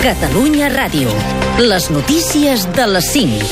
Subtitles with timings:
[0.00, 1.12] Catalunya Ràdio.
[1.60, 3.44] Les notícies de les 5.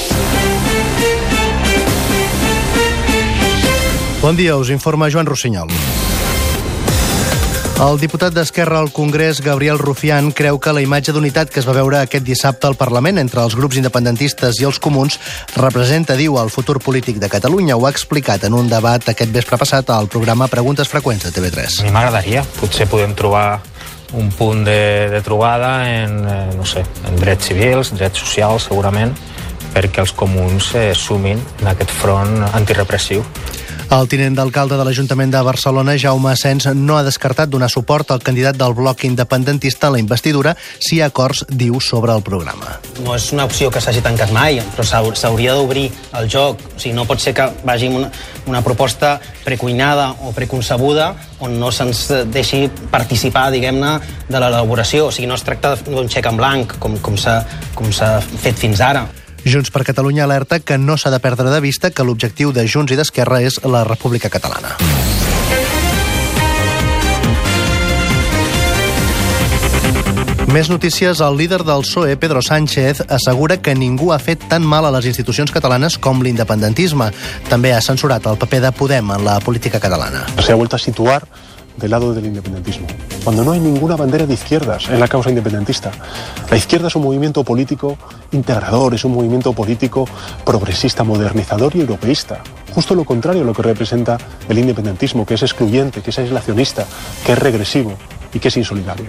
[4.23, 5.69] Bon dia, us informa Joan Rossinyol.
[7.85, 11.77] El diputat d'Esquerra al Congrés, Gabriel Rufián, creu que la imatge d'unitat que es va
[11.77, 15.21] veure aquest dissabte al Parlament entre els grups independentistes i els comuns
[15.53, 17.77] representa, diu, el futur polític de Catalunya.
[17.77, 21.83] Ho ha explicat en un debat aquest vespre passat al programa Preguntes Freqüents de TV3.
[21.85, 22.41] A mi m'agradaria.
[22.57, 23.61] Potser podem trobar
[24.13, 29.13] un punt de, de trobada en, eh, no sé, en drets civils, drets socials, segurament,
[29.75, 33.25] perquè els comuns eh, sumin en aquest front antirepressiu.
[33.89, 38.21] El tinent d'alcalde de l'Ajuntament de Barcelona, Jaume Asens, no ha descartat donar suport al
[38.21, 42.75] candidat del bloc independentista a la investidura si hi ha acords, diu, sobre el programa.
[43.01, 44.85] No és una opció que s'hagi tancat mai, però
[45.17, 45.87] s'hauria d'obrir
[46.21, 46.61] el joc.
[46.77, 48.11] O sigui, no pot ser que vagi una,
[48.45, 49.15] una proposta
[49.47, 53.95] precuinada o preconcebuda on no se'ns deixi participar, diguem-ne,
[54.29, 55.09] de l'elaboració.
[55.09, 59.07] O sigui, no es tracta d'un xec en blanc, com, com s'ha fet fins ara.
[59.45, 62.93] Junts per Catalunya alerta que no s'ha de perdre de vista que l'objectiu de Junts
[62.93, 64.77] i d'Esquerra és la República Catalana.
[70.49, 71.21] Més notícies.
[71.21, 75.05] El líder del PSOE, Pedro Sánchez, assegura que ningú ha fet tan mal a les
[75.11, 77.11] institucions catalanes com l'independentisme.
[77.51, 80.25] També ha censurat el paper de Podem en la política catalana.
[80.41, 81.21] Se ha vuelto a situar
[81.79, 82.87] del lado del independentismo,
[83.25, 85.91] cuando no hay ninguna bandera de izquierdas en la causa independentista.
[86.51, 87.97] La izquierda es un movimiento político
[88.33, 90.07] integrador, es un movimiento político
[90.45, 92.43] progresista, modernizador y europeísta.
[92.75, 94.19] Justo lo contrario a lo que representa
[94.49, 96.87] el independentismo, que es excluyente, que es aislacionista,
[97.25, 97.93] que es regresivo
[98.35, 99.07] i que és insolidari.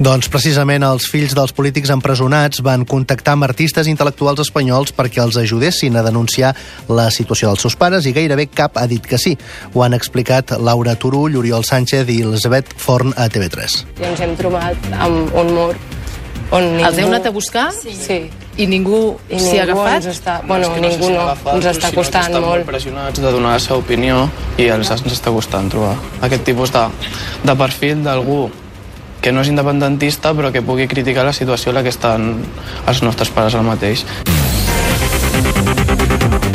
[0.00, 5.38] Doncs precisament els fills dels polítics empresonats van contactar amb artistes intel·lectuals espanyols perquè els
[5.40, 6.54] ajudessin a denunciar
[6.88, 9.36] la situació dels seus pares i gairebé cap ha dit que sí.
[9.74, 13.80] Ho han explicat Laura Turull, Oriol Sánchez i Elisabet Forn a TV3.
[14.00, 15.72] I ens hem trobat amb un mur
[16.50, 16.86] on ningú...
[16.86, 17.70] Els heu anat a buscar?
[17.76, 17.94] Sí.
[17.94, 18.22] sí.
[18.60, 20.00] I ningú s'hi ha agafat?
[20.02, 20.38] Ens està...
[20.44, 22.50] Bueno, no, ningú no, agafat, ens està costant estan molt.
[22.52, 24.26] molt pressionats de donar la seva opinió
[24.60, 25.94] i els ens està costant trobar
[26.26, 26.84] aquest tipus de,
[27.46, 28.42] de perfil d'algú
[29.20, 32.30] que no és independentista però que pugui criticar la situació en la que estan
[32.88, 34.04] els nostres pares al mateix.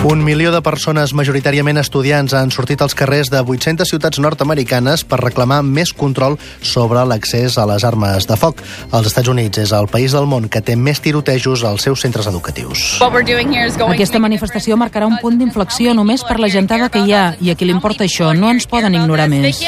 [0.06, 5.18] Un milió de persones, majoritàriament estudiants, han sortit als carrers de 800 ciutats nord-americanes per
[5.18, 8.62] reclamar més control sobre l'accés a les armes de foc.
[8.94, 12.30] Els Estats Units és el país del món que té més tirotejos als seus centres
[12.30, 13.00] educatius.
[13.02, 17.58] Aquesta manifestació marcarà un punt d'inflexió només per la gentada que hi ha i a
[17.58, 18.30] qui li importa això.
[18.38, 19.66] No ens poden ignorar més.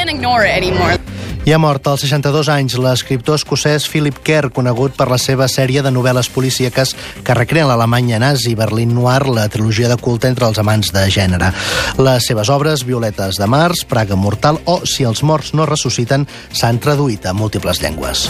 [1.47, 5.79] I ha mort als 62 anys l'escriptor escocès Philip Kerr, conegut per la seva sèrie
[5.81, 6.91] de novel·les policíaques
[7.23, 11.51] que recreen l'Alemanya nazi, Berlín Noir, la trilogia de culte entre els amants de gènere.
[11.97, 16.79] Les seves obres, Violetes de març, Praga mortal o Si els morts no ressusciten, s'han
[16.83, 18.27] traduït a múltiples llengües.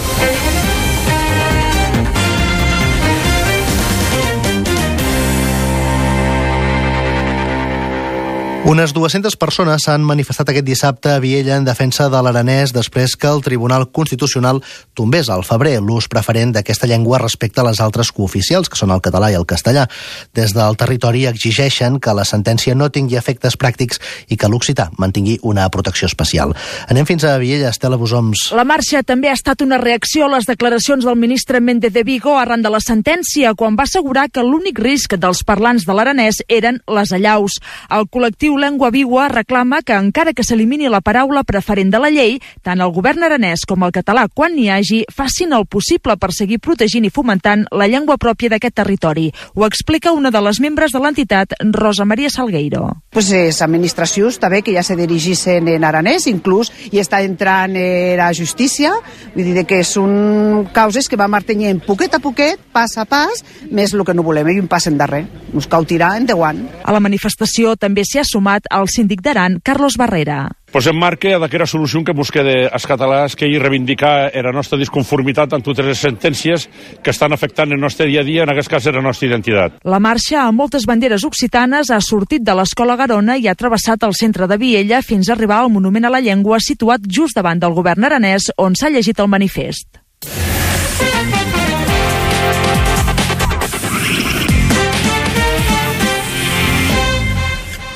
[8.66, 13.28] Unes 200 persones s'han manifestat aquest dissabte a Viella en defensa de l'aranès després que
[13.30, 14.58] el Tribunal Constitucional
[14.98, 19.00] tombés al febrer l'ús preferent d'aquesta llengua respecte a les altres cooficials, que són el
[19.00, 19.86] català i el castellà.
[20.34, 25.38] Des del territori exigeixen que la sentència no tingui efectes pràctics i que l'occità mantingui
[25.42, 26.52] una protecció especial.
[26.90, 28.50] Anem fins a Viella, Estela Bosoms.
[28.58, 32.36] La marxa també ha estat una reacció a les declaracions del ministre Méndez de Vigo
[32.36, 36.82] arran de la sentència, quan va assegurar que l'únic risc dels parlants de l'aranès eren
[36.90, 37.62] les allaus.
[37.88, 42.38] El col·lectiu Lengua Vigua reclama que, encara que s'elimini la paraula preferent de la llei,
[42.64, 46.60] tant el govern aranès com el català, quan n'hi hagi, facin el possible per seguir
[46.62, 49.28] protegint i fomentant la llengua pròpia d'aquest territori.
[49.54, 52.86] Ho explica una de les membres de l'entitat, Rosa Maria Salgueiro.
[53.10, 57.76] Pues és administració, està bé que ja se dirigissin en aranès, inclús, i està entrant
[57.76, 58.94] a la justícia,
[59.34, 63.92] vull dir que són causes que va martenyent poquet a poquet, pas a pas, més
[63.94, 65.24] el que no volem, i un pas endarrer.
[65.52, 66.60] Ens cau tirar en deuant.
[66.84, 70.46] A la manifestació també s'hi ha sumat el síndic d'Aran, Carlos Barrera.
[70.68, 75.64] Posem marca d'aquesta solució que busca els catalans que hi reivindicar la nostra disconformitat amb
[75.64, 76.66] totes les sentències
[77.02, 79.78] que estan afectant el nostre dia a dia, en aquest cas la nostra identitat.
[79.84, 84.14] La marxa amb moltes banderes occitanes ha sortit de l'Escola Garona i ha travessat el
[84.14, 87.74] centre de Viella fins a arribar al Monument a la Llengua situat just davant del
[87.74, 89.97] govern aranès on s'ha llegit el manifest.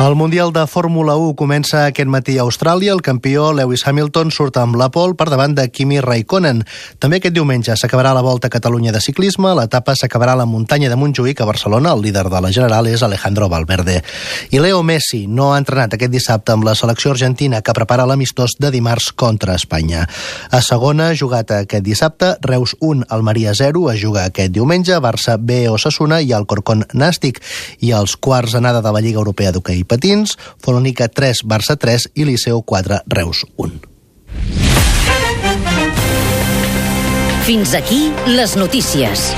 [0.02, 2.90] El Mundial de Fórmula 1 comença aquest matí a Austràlia.
[2.90, 6.64] El campió Lewis Hamilton surt amb la pole per davant de Kimi Raikkonen.
[6.98, 9.52] També aquest diumenge s'acabarà la Volta a Catalunya de ciclisme.
[9.54, 11.92] L'etapa s'acabarà a la muntanya de Montjuïc a Barcelona.
[11.94, 14.00] El líder de la general és Alejandro Valverde.
[14.50, 18.56] I Leo Messi no ha entrenat aquest dissabte amb la selecció argentina que prepara l'amistós
[18.58, 20.08] de dimarts contra Espanya.
[20.50, 25.68] A segona, jugat aquest dissabte, Reus 1, Almeria 0, es juga aquest diumenge, Barça B,
[25.70, 27.38] Osasuna i Alcorcón Nàstic.
[27.78, 32.28] I els quarts anada de la Lliga Europea d'Hockey patins, Folònica 3, Barça 3 i
[32.32, 33.92] Liceu 4, Reus 1.
[37.42, 39.32] Fins aquí les notícies.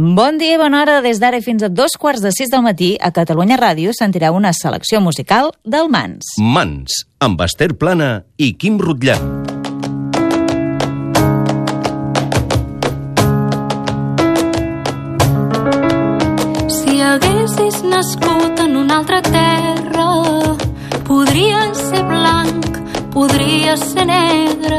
[0.00, 1.00] Bon dia i bona hora.
[1.04, 4.50] Des d'ara fins a dos quarts de sis del matí a Catalunya Ràdio sentirà una
[4.56, 6.34] selecció musical del Mans.
[6.40, 9.39] Mans, amb Esther Plana i Quim Rutllant.
[18.00, 20.06] Nascut en una altra terra,
[21.04, 22.78] podries ser blanc,
[23.12, 24.78] podries ser negre,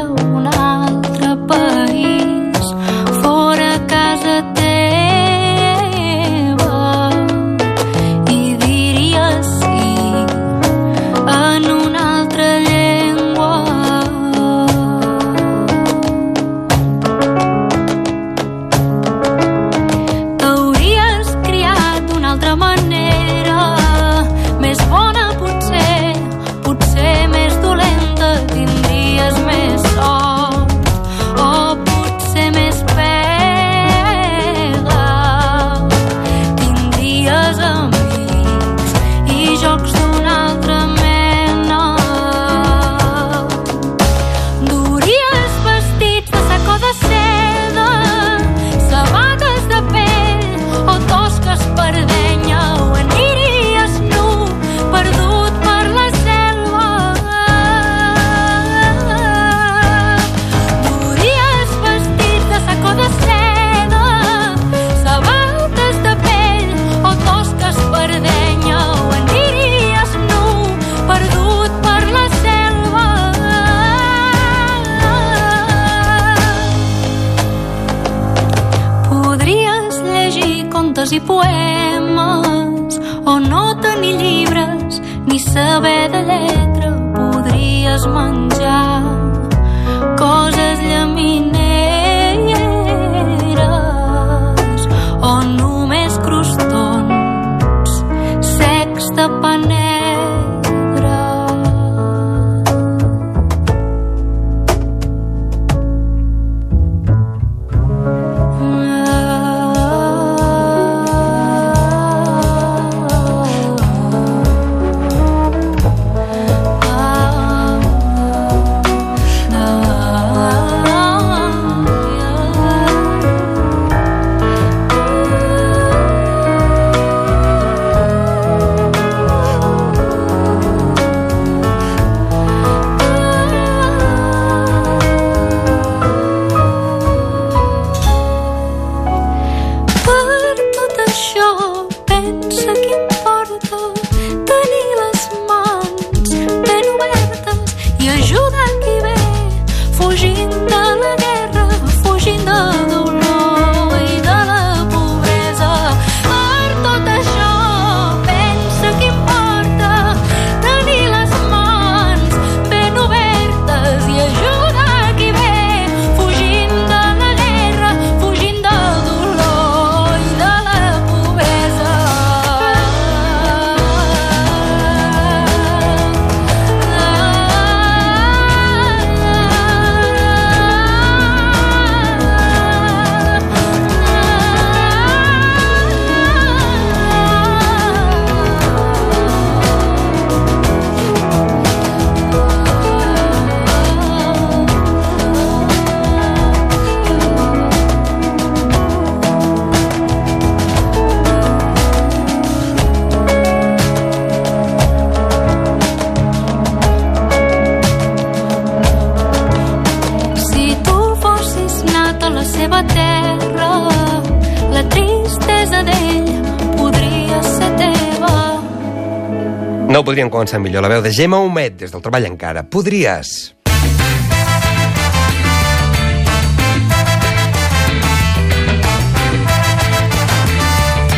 [219.92, 220.86] No ho podríem començar millor.
[220.86, 222.64] La veu de Gemma Homet, des del treball encara.
[222.64, 223.52] Podries...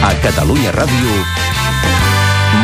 [0.04, 1.20] A Catalunya Ràdio,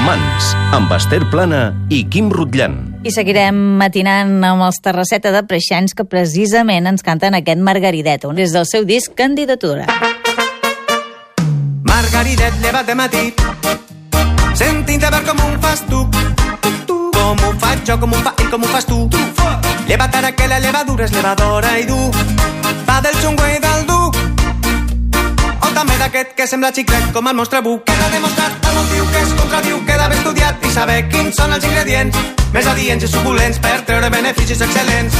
[0.08, 1.62] Mans, amb Esther Plana
[1.94, 2.80] i Quim Rutllant.
[3.06, 8.42] I seguirem matinant amb els Terrasseta de Preixans que precisament ens canten aquest Margaridet, on
[8.42, 9.86] és del seu disc Candidatura.
[11.86, 13.24] Margaridet, lleva't de matí,
[14.56, 16.04] sentint a ver com ho fas tu.
[16.88, 19.10] Com ho faig jo, com ho fa ell, com ho fas tu.
[19.88, 22.00] Lleva't ara que la levadura és levadora i du.
[22.88, 24.12] Va del xungo i del dur.
[25.80, 27.86] També d'aquest que sembla xiclet com el monstre buc.
[27.88, 31.64] Queda demostrat el motiu que es contradiu, queda ben estudiat i saber quins són els
[31.64, 32.18] ingredients
[32.52, 35.16] més adients i suculents per treure beneficis excel·lents.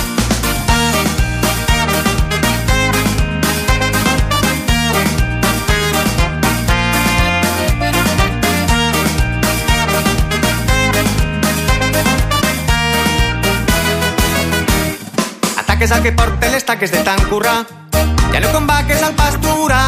[15.80, 17.66] Ataques al que porta les taques de tant currar.
[18.34, 19.86] Ja no com vaques al pasturar.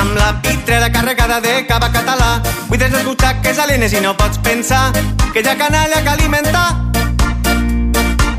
[0.00, 2.40] Amb la pitrera carregada de cava català.
[2.70, 4.90] Buides les butxaques alienes i no pots pensar
[5.34, 6.64] que ha canalla que alimentar.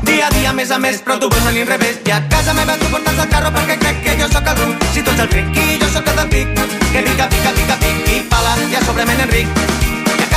[0.02, 2.02] Dia a dia, més a més, però tu vols a l'inrevés.
[2.10, 4.82] I a casa meva tu portes el carro perquè crec que jo sóc ruc.
[4.90, 6.66] Si tu ets el fric i jo sóc el del pic.
[6.90, 9.12] Que pica, pica, pica, pic i pala, i a sobre me.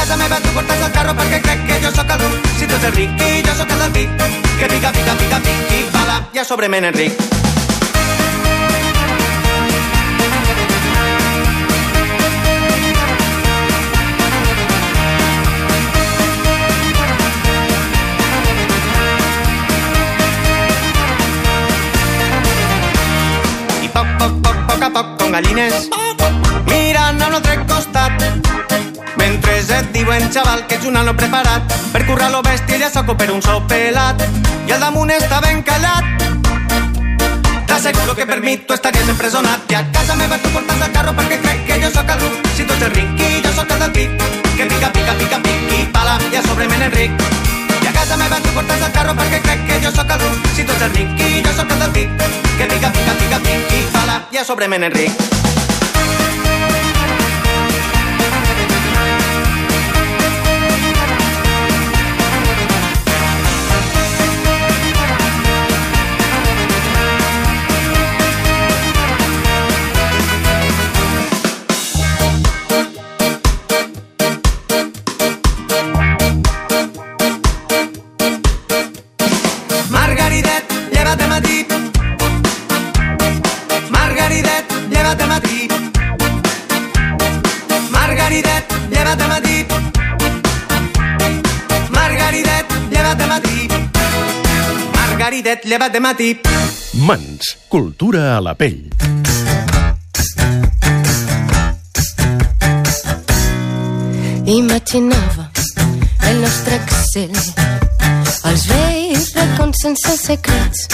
[0.05, 2.45] I a casa meva tu portes el carro perquè crec que jo sóc el ruc.
[2.59, 4.09] Si tu ets el ric i jo sóc el del pic.
[4.59, 7.17] Que pica, pica, pica, pic i pala, i a sobre me n'enric.
[23.81, 26.04] I poc, poc, poc, poc a poc, com
[30.17, 33.41] diuen, xaval, que ets un ano preparat per currar lo bèstia ja soco per un
[33.41, 34.22] sopelat
[34.67, 36.05] i al damunt està ben callat.
[37.67, 41.13] T'asseguro que per mi tu estaries empresonat i a casa meva tu portes el carro
[41.17, 42.48] perquè crec que jo sóc el ruc.
[42.55, 45.41] Si tu ets el ric i jo sóc el del pic, que pica, pica, pica,
[45.43, 47.12] pic i pala i a sobre me n'enric.
[47.81, 50.51] I a casa meva tu portes el carro perquè crec que jo sóc el ruc.
[50.55, 53.43] Si tu ets el ric i jo sóc el del pic, que pica, pica, pica,
[53.50, 55.75] pic i pala i a sobre me n'enric.
[95.65, 96.39] Lleva't de matí.
[96.93, 98.84] Mans, cultura a la pell.
[104.45, 105.50] Imaginava
[106.29, 107.34] el nostre Excel
[108.45, 110.86] els vells racons sense secrets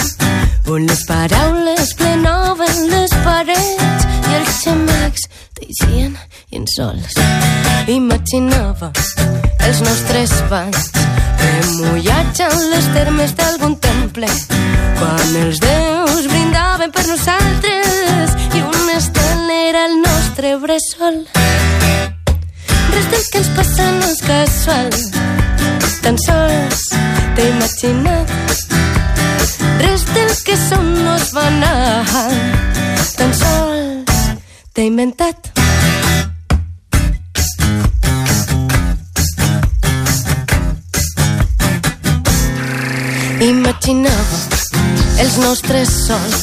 [0.72, 5.28] on les paraules plenoven les parets i els xamecs
[5.60, 6.16] teixien
[6.48, 7.20] insols.
[7.92, 8.88] Imaginava
[9.68, 10.88] els nostres banys
[11.52, 14.28] remullats en les termes d'algun temple
[14.98, 21.22] quan els déus brindaven per nosaltres i un estel era el nostre bressol.
[22.92, 24.90] Res del que ens passa no és casual,
[26.04, 26.84] tan sols
[27.36, 28.36] t'he imaginat.
[29.82, 32.36] Res del que som no és banal,
[33.16, 34.22] tan sols
[34.72, 35.51] t'he inventat.
[43.82, 44.36] Imaginava
[45.18, 46.42] els nostres sols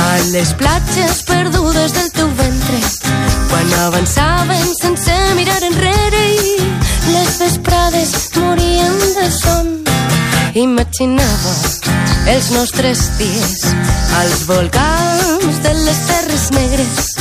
[0.00, 2.78] a les platges perdudes del teu ventre
[3.50, 6.54] quan avançaven sense mirar enrere i
[7.10, 9.68] les vesprades morien de son.
[10.56, 11.52] Imaginava
[12.32, 13.60] els nostres dies
[14.22, 17.12] als volcans de les terres negres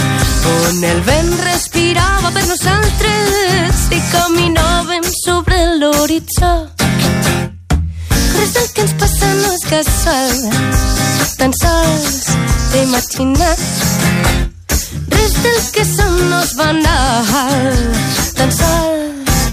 [0.55, 6.68] on el vent respirava per nosaltres i caminàvem sobre l'horitzó.
[9.71, 10.51] És casual,
[11.37, 12.25] tan sols
[12.71, 13.59] t'he imaginat.
[15.13, 17.77] Res del que som no és banal,
[18.37, 19.43] tan sols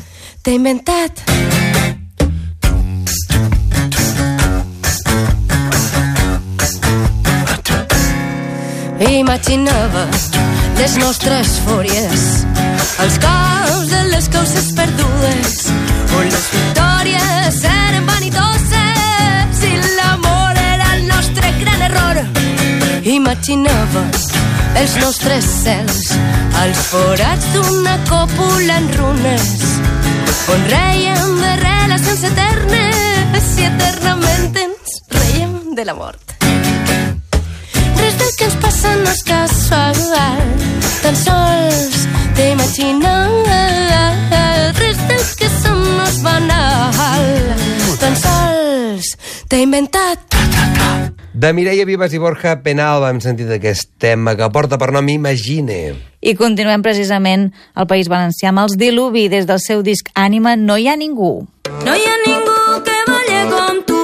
[0.43, 1.23] t'he inventat.
[9.11, 10.07] Imaginava
[10.79, 12.25] les nostres fúries,
[13.05, 15.67] els cops de les causes perdudes,
[16.17, 16.66] on les
[23.07, 24.25] Imaginaves
[24.75, 26.09] els nostres cels
[26.59, 29.45] als forats d'una còpula en runes
[30.51, 36.35] on reiem de relacions eternes i eternament ens reiem de la mort.
[36.43, 40.43] Res del que ens passa no és casual,
[41.05, 43.15] tan sols d'imaginar.
[44.83, 47.31] Res del que som no és banal,
[48.03, 49.15] tan sols
[49.47, 50.26] t'he inventat
[51.37, 55.93] de Mireia Vives i Borja Penal hem sentit aquest tema que porta per nom Imagine.
[56.25, 59.27] I continuem precisament al País Valencià amb els Diluvi.
[59.29, 61.35] Des del seu disc Ànima no hi ha ningú.
[61.85, 63.96] No hi ha ningú que balli com tu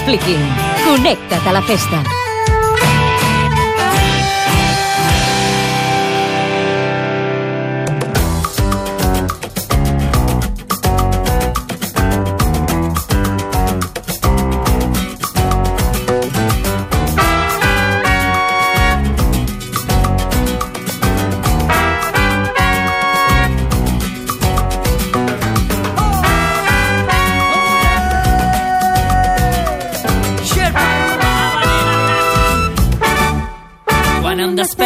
[0.00, 0.40] expliquin.
[0.84, 2.19] Connecta't a la festa.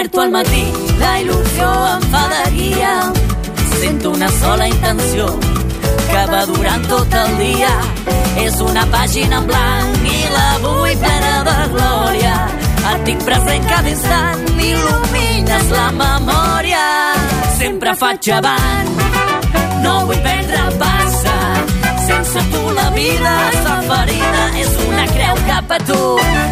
[0.05, 0.64] Desperto al matí,
[0.99, 3.12] la il·lusió em fa de guia.
[3.81, 5.27] Sento una sola intenció
[6.11, 7.73] que va durant tot el dia.
[8.45, 12.35] És una pàgina en blanc i la vull plena de glòria.
[12.93, 16.85] Et tinc present cada instant, il·lumines la memòria.
[17.59, 18.93] Sempre faig avant,
[19.85, 21.38] no vull perdre passa.
[22.07, 26.03] Sense tu la vida es fa ferida, és una creu cap a tu.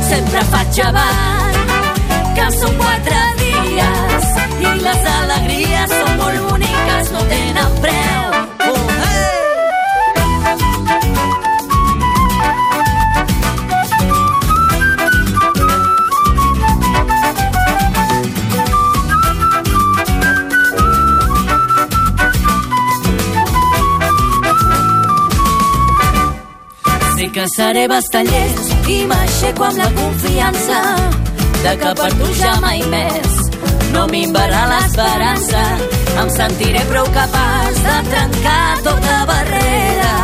[0.08, 1.61] Sempre faig avant,
[2.36, 4.26] que són quatre dies
[4.62, 8.22] i les alegries són molt boniques, no tenen preu.
[8.68, 9.30] Oh, hey!
[27.32, 30.80] Que seré bastant llest i m'aixeco amb la confiança
[31.62, 33.42] de que per tu ja mai més
[33.92, 35.62] no minvarà l'esperança.
[36.20, 40.14] Em sentiré prou capaç de trencar tota barrera.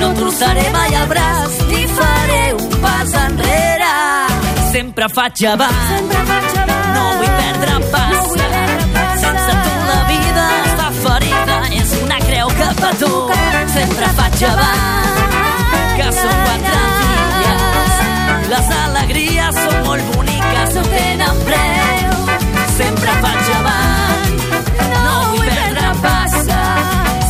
[0.00, 3.92] No trossaré mai el braç ni faré un pas enrere.
[4.72, 6.12] Sempre faig avant,
[6.96, 8.50] no vull perdre passa.
[9.22, 13.12] Sense tu la vida es fa ferida, és una creu cap a tu.
[13.76, 15.22] Sempre faig avant,
[16.00, 16.84] que són quatre
[17.38, 18.04] dies.
[18.52, 20.31] Les alegries són molt boniques, no
[20.94, 22.16] tenen preu.
[22.76, 24.32] Sempre faig avant,
[24.94, 26.60] no vull perdre passa.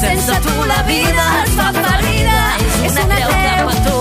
[0.03, 2.41] Sense tu la vida es fa ferida,
[2.87, 4.01] és una creu cap a tu.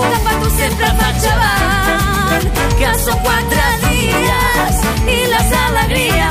[0.58, 4.84] Sempre faig avant, que són quatre dies
[5.18, 6.21] i les alegries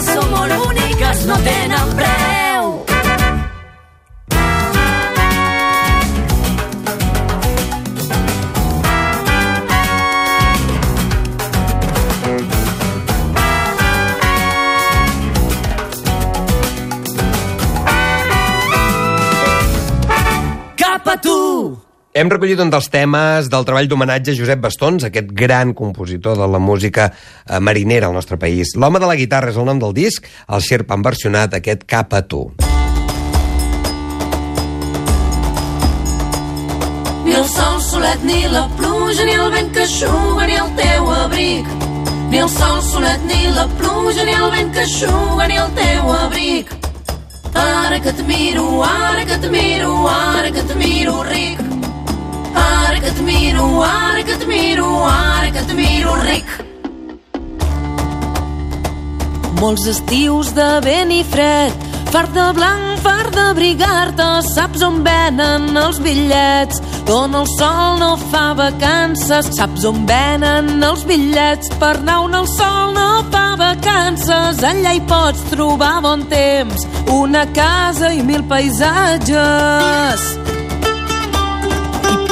[22.21, 26.45] Hem recollit un dels temes del treball d'homenatge a Josep Bastons, aquest gran compositor de
[26.53, 28.75] la música eh, marinera al nostre país.
[28.77, 32.13] L'home de la guitarra és el nom del disc, el Sherpa han versionat aquest Cap
[32.13, 32.43] a tu.
[37.25, 41.11] Ni el sol solet, ni la pluja, ni el vent que eixuga, ni el teu
[41.23, 41.75] abric.
[42.29, 46.13] Ni el sol solet, ni la pluja, ni el vent que eixuga, ni el teu
[46.19, 46.77] abric.
[47.55, 51.80] Ara que et miro, ara que et miro, ara que et miro ric.
[52.55, 56.45] Ara que et miro, ara que et miro, ara que et miro ric.
[59.61, 61.73] Molts estius de vent i fred,
[62.09, 66.81] fart de blanc, fart d'abrigar-te, saps on venen els bitllets,
[67.13, 72.47] on el sol no fa vacances, saps on venen els bitllets, per anar on el
[72.57, 80.21] sol no fa vacances, allà hi pots trobar bon temps, una casa i mil paisatges.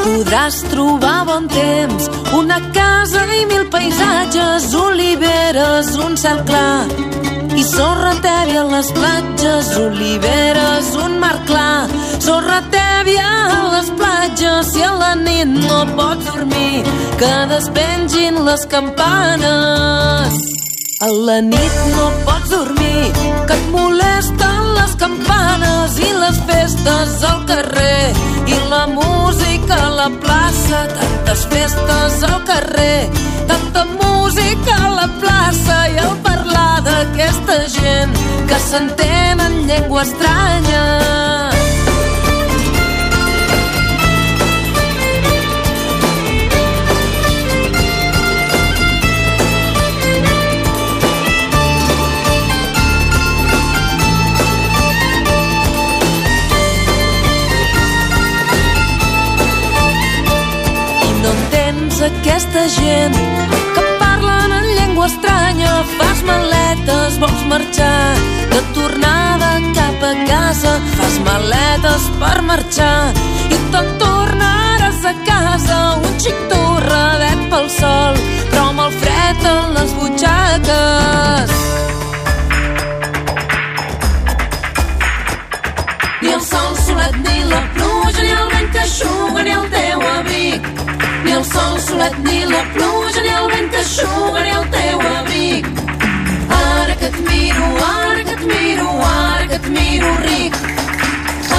[0.10, 6.90] Podràs trobar bon temps, una casa i mil paisatges, oliveres, un cel clar,
[7.54, 11.86] i sorra tèbia a les platges, oliveres, un mar clar,
[12.26, 13.28] sorra tèbia
[13.60, 16.82] a les platges, si a la nit no pots dormir,
[17.22, 20.42] que despengin les campanes.
[21.06, 23.14] A la nit no pots dormir,
[23.46, 30.10] que et molesten les campanes i les festes al carrer i la música a la
[30.24, 33.10] plaça, tantes festes al carrer,
[33.52, 38.18] tanta música a la plaça i el parlar d'aquesta gent
[38.50, 41.49] que s'entén en llengua estranya.
[62.30, 63.16] Aquesta gent
[63.76, 68.14] que parlen en llengua estranya, fas maletes, vols marxar,
[68.52, 73.10] de tornada cap a casa, fas maletes per marxar
[73.50, 79.74] i te'n tornaràs a casa, un xic torradet pel sol, però amb el fred en
[79.80, 81.99] les butxaques.
[86.30, 90.02] Ni el sol solet, ni la pluja, ni el vent que eixuga, ni el teu
[90.10, 90.68] abric.
[91.24, 95.02] Ni el sol solet, ni la pluja, ni el vent que eixuga, ni el teu
[95.14, 95.66] abric.
[96.58, 100.62] Ara que et miro, ara que et miro, ara que et miro ric.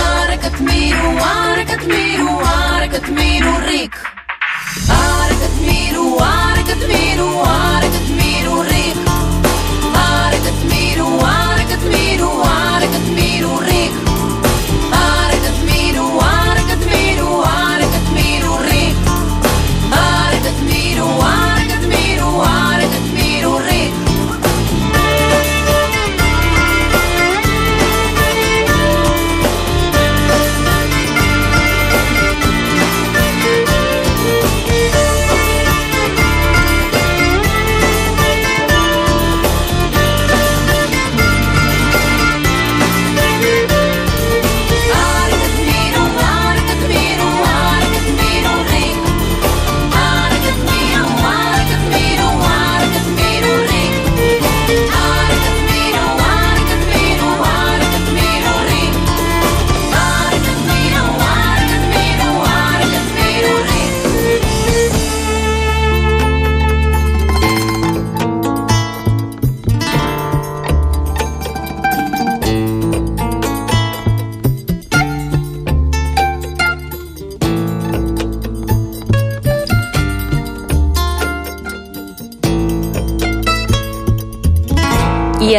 [0.04, 4.00] Ara que et miro, ara que et miro, ara que et miro ric.
[5.00, 7.28] Ara que et miro, ara que et miro,
[7.58, 7.89] ara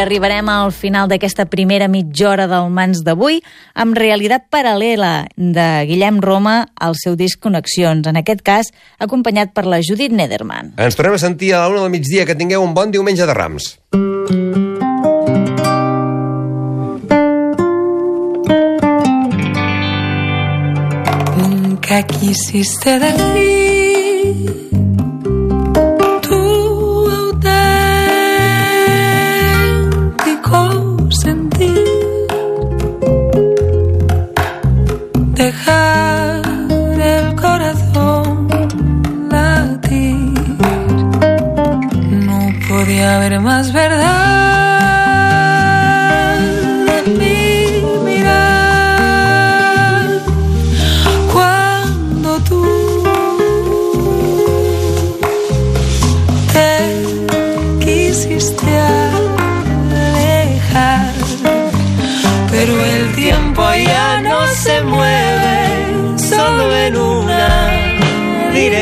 [0.02, 3.40] arribarem al final d'aquesta primera mitja hora del Mans d'avui
[3.74, 9.66] amb realitat paral·lela de Guillem Roma al seu disc Connexions, en aquest cas acompanyat per
[9.70, 10.76] la Judit Nederman.
[10.82, 12.26] Ens tornem a sentir a la una del migdia.
[12.26, 13.78] Que tingueu un bon diumenge de Rams.
[21.82, 23.61] ¿Qué quisiste decir?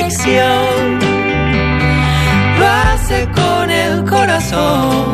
[0.09, 0.99] Dirección,
[2.59, 5.13] lo hace con el corazón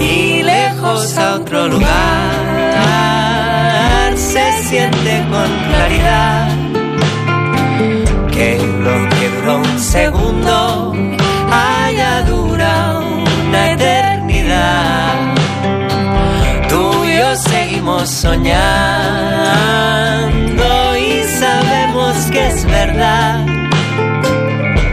[0.00, 2.30] y lejos a otro lugar
[4.16, 6.48] se siente con claridad
[8.32, 10.92] que lo que duró un segundo
[11.52, 13.00] haya durado
[13.48, 15.34] una eternidad.
[16.68, 19.40] Tú y yo seguimos soñando
[22.28, 23.46] que es verdad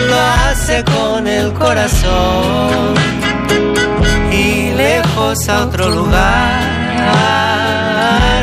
[0.10, 2.93] Lo hace con el corazón
[4.32, 7.62] y lejos a otro lugar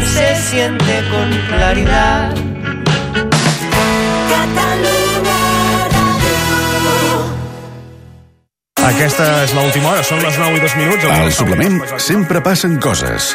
[0.05, 2.35] se siente con claridad.
[8.81, 11.05] Aquesta és l'última hora, són les 9 i 2 minuts.
[11.13, 13.35] Al suplement sempre passen coses.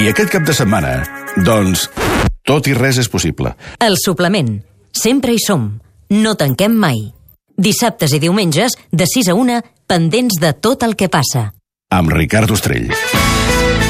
[0.00, 1.02] I aquest cap de setmana,
[1.44, 1.86] doncs,
[2.48, 3.52] tot i res és possible.
[3.84, 4.58] El suplement.
[4.92, 5.70] Sempre hi som.
[6.10, 7.02] No tanquem mai.
[7.56, 11.50] Dissabtes i diumenges, de 6 a 1, pendents de tot el que passa.
[11.92, 12.88] Amb Ricard Ostrell.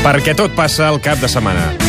[0.03, 1.88] Perquè tot passa al cap de setmana.